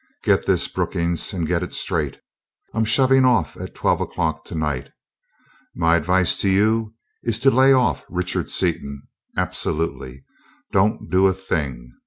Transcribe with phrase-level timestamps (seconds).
[0.23, 2.19] "Get this, Brookings, and get it straight.
[2.73, 4.89] I'm shoving off at twelve o'clock tonight.
[5.75, 9.03] My advice to you is to lay off Richard Seaton,
[9.37, 10.25] absolutely.
[10.71, 11.93] Don't do a thing.